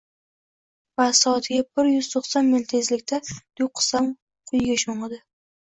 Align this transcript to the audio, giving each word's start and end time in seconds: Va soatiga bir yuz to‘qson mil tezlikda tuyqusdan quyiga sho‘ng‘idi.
Va 1.01 1.05
soatiga 1.19 1.65
bir 1.81 1.91
yuz 1.91 2.09
to‘qson 2.15 2.49
mil 2.55 2.67
tezlikda 2.73 3.21
tuyqusdan 3.29 4.11
quyiga 4.51 4.83
sho‘ng‘idi. 4.89 5.25